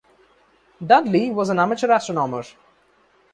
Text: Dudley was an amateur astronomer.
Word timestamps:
Dudley 0.83 1.29
was 1.31 1.49
an 1.49 1.59
amateur 1.59 1.91
astronomer. 1.91 2.41